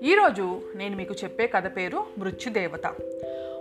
[0.02, 2.94] ఈరోజు నేను మీకు చెప్పే కథ పేరు మృత్యుదేవత.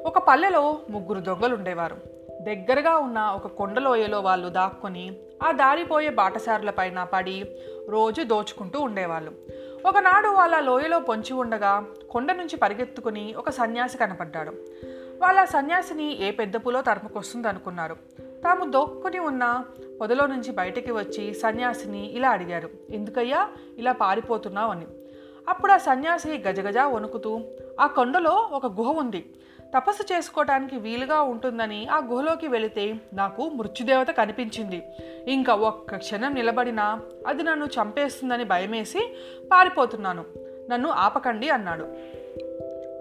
[0.06, 1.96] ఒక పల్లెలో ముగ్గురు దొంగలు ఉండేవారు
[2.42, 5.14] దగ్గరగా ఉన్న ఒక కొండలోయలో వాళ్ళు దాక్కొని
[5.44, 7.46] ఆ దారిపోయే బాటసారులపైన పడి
[7.90, 9.32] రోజు దోచుకుంటూ ఉండేవాళ్ళు.
[9.86, 14.54] ఒకనాడు వాళ్ళ లోయలో పొంచి ఉండగా కొండ నుంచి పరిగెత్తుకుని ఒక సన్యాసి కనపడ్డాడు.
[15.20, 17.96] వాళ్ళ సన్యాసిని ఏ పెద్ద పూలో తరుముకొస్తుంది అనుకున్నారు
[18.44, 19.66] తాము దోక్కుని ఉన్న
[20.02, 22.70] పొదలో నుంచి బయటికి వచ్చి సన్యాసిని ఇలా అడిగారు.
[22.90, 23.50] ఎందుకయ్యా?
[23.78, 24.86] ఇలా పారిపోతున్నావు అని
[25.50, 27.42] అప్పుడు ఆ సన్యాసి గజగజ వణుకుతూ
[27.80, 29.26] ఆ కొండలో ఒక గుహ ఉంది.
[29.78, 34.84] తపస్సు చేసుకోవటానికి వీలుగా ఉంటుందని ఆ గుహలోకి వెళితే నాకు మృత్యుదేవత కనిపించింది.
[35.28, 39.18] ఇంకా ఒక్క క్షణం నిలబడినా అది నన్ను చంపేస్తుందని భయమేసి
[39.52, 40.26] పారిపోతున్నాను.
[40.70, 41.88] నన్ను ఆపకండి అన్నాడు.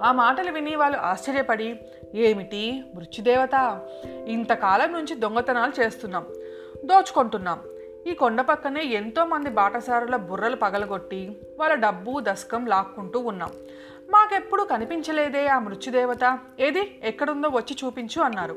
[0.02, 1.80] ఆ మాటలు విని వాళ్ళు ఆశ్చర్యపడి
[2.16, 2.84] ఏమిటి?
[2.94, 3.80] మృత్యుదేవత?
[4.26, 6.26] ఇంతకాలం నుంచి దొంగతనాలు చేస్తున్నాం.
[6.84, 7.60] దోచుకుంటున్నాం.
[8.06, 13.50] ఈ కొండ పక్కనే ఎంతోమంది బాటసారుల బుర్రలు పగలగొట్టి వాళ్ళ డబ్బు దశకం లాక్కుంటూ ఉన్నాం.
[14.10, 16.38] మాకెప్పుడు కనిపించలేదే ఆ మృత్యుదేవత.
[16.60, 17.00] ఏది?
[17.04, 18.56] ఎక్కడుందో వచ్చి చూపించు అన్నారు.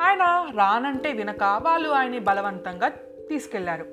[0.00, 2.88] ఆయన రానంటే వినక వాళ్ళు ఆయన్ని బలవంతంగా
[3.28, 3.86] తీసుకెళ్ళారు.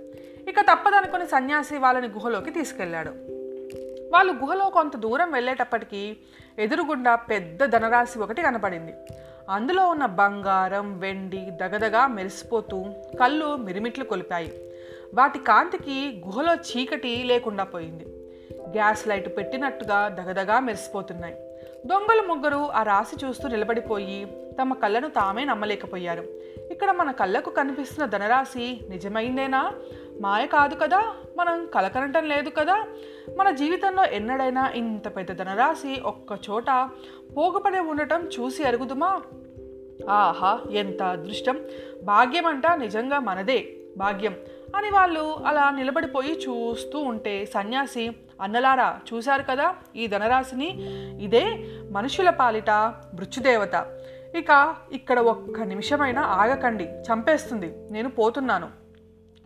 [0.49, 3.09] ఇక తప్పదనుకుని సన్యాసి వాళ్ళని గుహలోకి తీసుకెళ్ళాడు.
[4.09, 6.17] వాళ్ళు గుహలో కొంత దూరం వెళ్ళేటప్పటికీ
[6.59, 8.93] ఎదురుగుండా పెద్ద ధనరాశి ఒకటి కనపడింది.
[9.49, 12.85] అందులో ఉన్న బంగారం వెండి దగదగా మెరిసిపోతూ
[13.19, 14.73] కళ్ళు మిరిమిట్లు కొలిపాయి.
[15.13, 18.05] వాటి కాంతికి గుహలో చీకటి లేకుండా పోయింది.
[18.69, 21.35] గ్యాస్ లైట్ పెట్టినట్టుగా దగదగా మెరిసిపోతున్నాయి.
[21.85, 24.27] దొంగలు ముగ్గురు ఆ రాశి చూస్తూ నిలబడిపోయి
[24.61, 26.21] తమ కళ్ళను తామే నమ్మలేకపోయారు.
[26.71, 29.73] ఇక్కడ మన కళ్ళకు కనిపిస్తున్న ధనరాశి నిజమైందేనా?
[30.19, 32.85] మాయ కాదు కదా మనం కలకనటం లేదు కదా.
[33.37, 36.89] మన జీవితంలో ఎన్నడైనా ఇంత పెద్ద ధనరాశి ఒక్క చోట
[37.37, 39.21] పోగుపడి ఉండటం చూసి అరుగుదుమా?
[40.09, 41.59] ఆహా ఎంత అదృష్టం.
[42.03, 43.75] భాగ్యం అంట నిజంగా మనదే.
[43.97, 44.35] భాగ్యం.
[44.75, 50.75] అని వాళ్ళు అలా నిలబడిపోయి చూస్తూ ఉంటే సన్యాసి అన్నలారా చూశారు కదా ఈ ధనరాశిని?
[51.23, 52.69] ఇదే మనుషుల పాలిట
[53.13, 53.99] మృత్యుదేవత.
[54.35, 57.73] ఇక ఇక్కడ ఒక్క నిమిషమైనా ఆగకండి చంపేస్తుంది.
[57.91, 58.88] నేను పోతున్నాను.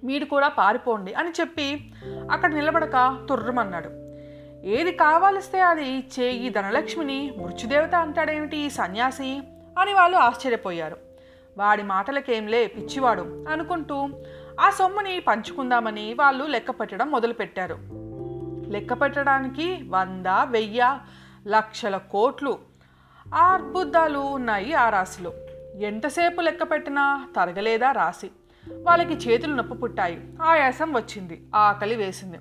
[0.04, 1.94] మీరు కూడా పారిపోండి అని చెప్పి
[2.32, 3.90] అక్కడ నిలబడక తుర్రమన్నాడు.
[4.66, 9.42] ఏది కావాలిస్తే అది ఇచ్చే ఈ ధనలక్ష్మిని మృత్యుదేవత అంటాడేమిటి ఈ సన్యాసి?
[9.80, 10.98] అని వాళ్ళు ఆశ్చర్యపోయారు.
[11.58, 14.10] వాడి మాటలకేంలే పిచ్చివాడు అనుకుంటూ
[14.60, 17.78] ఆ సొమ్ముని పంచుకుందామని వాళ్ళు లెక్క పెట్టడం మొదలుపెట్టారు.
[18.72, 21.00] లెక్క పెట్టడానికి వంద వెయ్య
[21.48, 22.60] లక్షల కోట్లు
[23.34, 25.34] అద్భుతాలు ఉన్నాయి ఆ రాశిలో.
[25.80, 28.32] ఎంతసేపు లెక్క పెట్టినా తరగలేదా రాశి?
[28.72, 30.22] వాళ్ళకి చేతులు నొప్పి పుట్టాయి.
[30.42, 31.44] ఆయాసం వచ్చింది.
[31.56, 32.38] ఆకలి వేసింది.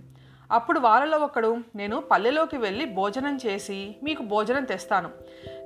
[0.52, 5.10] అప్పుడు వాళ్ళలో ఒకడు నేను పల్లెలోకి వెళ్ళి భోజనం చేసి మీకు భోజనం తెస్తాను.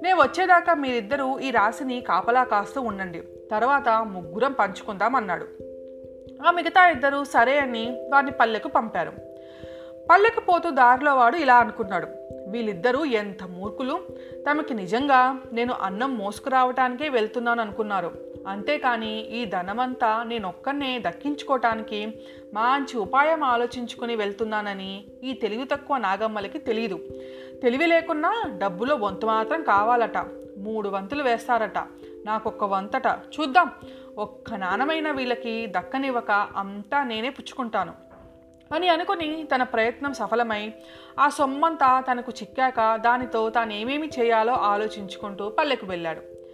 [0.02, 3.22] నేను వచ్చేదాకా మీరిద్దరూ ఈ రాశిని కాపలా కాస్తూ ఉండండి.
[3.50, 5.46] తర్వాత ముగ్గురం పంచుకుందాం అన్నాడు.
[6.46, 9.12] ఆ మిగతా ఇద్దరు సరే అని వాడిని పల్లెకు పంపారు.
[10.10, 12.08] పల్లెకు పోతూ దారిలో వాడు ఇలా అనుకున్నాడు.
[12.48, 14.00] వీళ్ళిద్దరూ ఎంత మూర్ఖులు.
[14.50, 18.25] తమకి నిజంగా నేను అన్నం మోసుకురావటానికే వెళ్తున్నాను అనుకున్నారు.
[18.46, 22.06] అంతేకాని ఈ ధనమంతా నేనొక్కనే దక్కించుకోవటానికి
[22.54, 27.00] మంచి ఉపాయం ఆలోచించుకుని వెళ్తున్నానని ఈ తెలివి తక్కువ నాగమ్మలకి తెలియదు
[27.62, 30.18] తెలివి లేకున్నా డబ్బులో వంతు మాత్రం కావాలట.
[30.58, 31.78] మూడు వంతులు వేస్తారట.
[32.26, 33.06] నాకొక్క వంతట.
[33.06, 33.70] చూద్దాం.
[34.18, 37.92] ఒక్క నాణమైన వీళ్ళకి దక్కనివ్వక అంతా నేనే పుచ్చుకుంటాను.
[38.74, 40.72] అని అనుకుని తన ప్రయత్నం సఫలమై
[41.20, 46.45] ఆ సొమ్మంతా తనకు చిక్కాక దానితో తాను ఏమేమి చేయాలో ఆలోచించుకుంటూ పల్లెకు వెళ్ళాడు.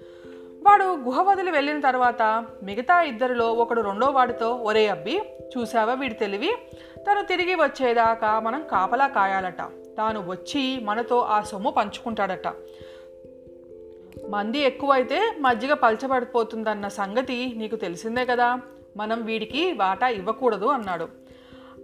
[0.63, 5.21] వాడు గుహ వదిలి వెళ్ళిన తర్వాత మిగతా ఇద్దరిలో ఒకడు రెండో వాడితో ఒరే అబ్బి
[5.59, 6.53] చూసావా వీడి తెలివి?
[6.97, 9.61] తను తిరిగి వచ్చేదాకా మనం కాపలా కాయాలట.
[9.99, 12.49] తాను వచ్చి మనతో ఆ సొమ్ము పంచుకుంటాడట.
[14.31, 18.61] మంది ఎక్కువైతే మజ్జిగ పలచబడిపోతుందన్న సంగతి నీకు తెలిసిందే కదా?
[18.97, 21.09] మనం వీడికి వాటా ఇవ్వకూడదు అన్నాడు.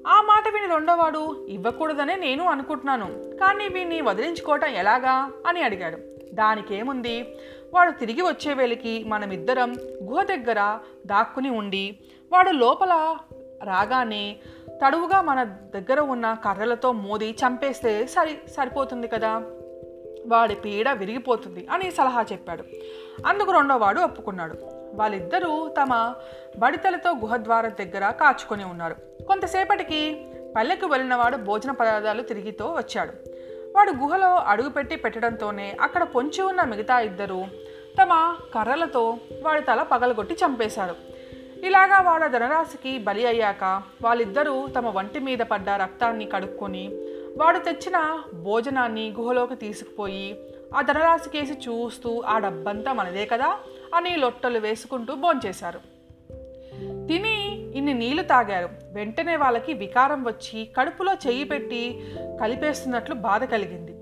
[0.06, 3.06] ఆ మాట విని రెండోవాడు ఇవ్వకూడదనే నేను అనుకుంటున్నాను.
[3.36, 5.32] కానీ వీడిని వదిలించుకోవటం ఎలాగా?
[5.46, 6.07] అని అడిగాడు.
[6.32, 7.22] దానికేముంది?
[7.74, 11.98] వాడు తిరిగి వచ్చే వేళకి మనమిద్దరం గుహ దగ్గర దాక్కుని ఉండి
[12.32, 13.16] వాడు లోపల
[13.64, 14.36] రాగానే
[14.68, 19.42] తడువుగా మన దగ్గర ఉన్న కర్రలతో మోది చంపేస్తే సరి సరిపోతుంది కదా?
[20.26, 22.64] వాడి పీడ విరిగిపోతుంది అని సలహా చెప్పాడు.
[23.26, 24.54] అందుకు రెండోవాడు ఒప్పుకున్నాడు.
[24.94, 26.14] వాళ్ళిద్దరూ తమ
[26.58, 28.96] బడితలతో గుహద్వారం దగ్గర కాచుకొని ఉన్నారు.
[29.26, 30.26] కొంతసేపటికి
[30.56, 33.12] పల్లెకు వెళ్ళినవాడు భోజన పదార్థాలు తిరిగితో వచ్చాడు.
[33.78, 37.44] వాడు గుహలో అడుగుపెట్టి పెట్టడంతోనే అక్కడ పొంచి ఉన్న మిగతా ఇద్దరు
[38.02, 40.94] తమ కర్రలతో వాడి తల పగలగొట్టి చంపేశారు.
[41.66, 46.90] ఇలాగా వాళ్ళ ధనరాశికి బలి అయ్యాక వాళ్ళిద్దరూ తమ వంటి మీద పడ్డ రక్తాన్ని కడుక్కొని
[47.36, 50.44] వాడు తెచ్చిన భోజనాన్ని గుహలోకి తీసుకుపోయి
[50.76, 53.58] ఆ ధనరాశికేసి చూస్తూ ఆ డబ్బంతా మనదే కదా
[53.94, 55.78] అని లొట్టలు వేసుకుంటూ భోంచేశారు.
[57.06, 57.47] తిని
[57.78, 58.68] ఇన్ని నీళ్ళు తాగారు.
[58.92, 61.82] వెంటనే వాళ్ళకి వికారం వచ్చి కడుపులో చెయ్యి పెట్టి
[62.40, 63.94] కలిపేస్తున్నట్లు బాధ కలిగింది.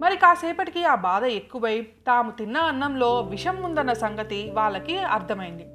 [0.00, 5.66] మరి కాసేపటికి ఆ బాధ ఎక్కువై తాము తిన్న అన్నంలో విషం ఉందన్న సంగతి వాళ్ళకి అర్థమైంది.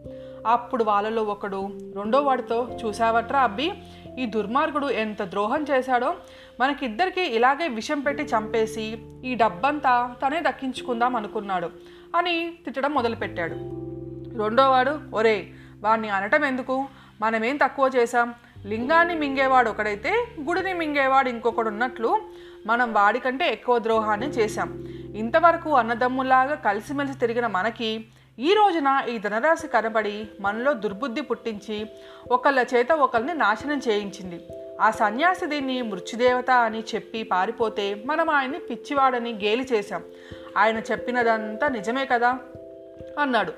[0.47, 1.61] అప్పుడు వాళ్ళలో ఒకడు
[1.95, 3.71] రెండో వాడితో చూసావట్రా అబ్బి
[4.19, 6.15] ఈ దుర్మార్గుడు ఎంత ద్రోహం చేశాడో.
[6.59, 11.69] మనకిద్దరికి ఇలాగే విషం పెట్టి చంపేసి ఈ డబ్బంతా తనే దక్కించుకుందాం అనుకున్నాడు
[12.15, 13.55] అని తిట్టడం మొదలుపెట్టాడు.
[14.43, 15.47] రెండోవాడు ఒరే
[15.81, 16.85] వాడిని అనటం ఎందుకు?
[17.21, 18.33] మనమేం తక్కువ చేశాం?
[18.65, 22.21] లింగాన్ని మింగేవాడు ఒకడైతే గుడిని మింగేవాడు ఇంకొకడు ఉన్నట్లు
[22.65, 24.87] మనం వాడికంటే ఎక్కువ ద్రోహాన్ని చేశాం.
[25.15, 28.05] ఇంతవరకు అన్నదమ్ములాగా కలిసిమెలిసి తిరిగిన మనకి
[28.39, 31.85] ఈ రోజున ఈ ధనరాశి కనబడి మనలో దుర్బుద్ధి పుట్టించి
[32.31, 34.47] ఒకళ్ళ చేత ఒకరిని నాశనం చేయించింది.
[34.81, 40.03] ఆ సన్యాసి దీన్ని మృత్యుదేవత అని చెప్పి పారిపోతే మనం ఆయన్ని పిచ్చివాడని గేలి చేశాం.
[40.57, 42.37] ఆయన చెప్పినదంతా నిజమే కదా?
[43.21, 43.53] అన్నాడు.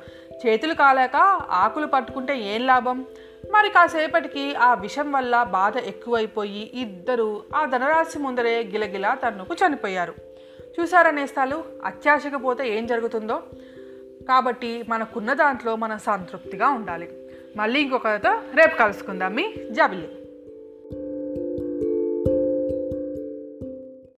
[0.47, 1.15] చేతులు కాలేక
[1.49, 3.05] ఆకులు పట్టుకుంటే ఏం లాభం?
[3.51, 10.13] మరి కాసేపటికి ఆ విషం వల్ల బాధ ఎక్కువైపోయి ఇద్దరు ఆ ధనరాశి ముందరే గిలగిలా తన్నుకు చనిపోయారు.
[10.79, 13.43] చూసారా నేస్తాలు అత్యాశకు పోతే ఏం జరుగుతుందో?
[14.29, 17.27] కాబట్టి మనకున్న దాంట్లో మనం సంతృప్తిగా ఉండాలి.
[17.55, 20.20] మళ్ళీ ఇంకొకరితో రేపు కలుసుకుందాం మీ జాబిల్లి.